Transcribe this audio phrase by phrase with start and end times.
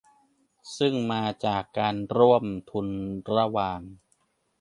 [0.77, 2.87] ซึ่งมาจากการร่วมทุน
[3.35, 3.79] ระหว่าง